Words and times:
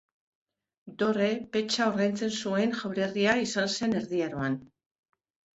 Dorre, 1.01 1.27
petxa 1.57 1.85
ordaintzen 1.91 2.33
zuen 2.45 2.73
jaurerria 2.81 3.37
izan 3.45 3.73
zen 3.77 3.97
Erdi 4.01 4.27
Aroan. 4.31 4.61